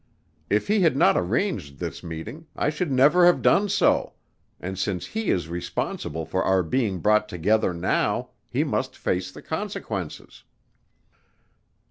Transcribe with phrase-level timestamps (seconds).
[0.49, 4.13] If he had not arranged this meeting I should never have done so
[4.59, 9.43] and since he is responsible for our being brought together now he must face the
[9.43, 10.43] consequences."